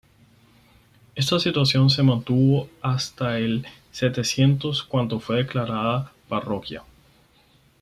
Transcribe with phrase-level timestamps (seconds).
[1.13, 6.81] Esta situación se mantuvo hasta el Setecientos, cuando fue declarada parroquia.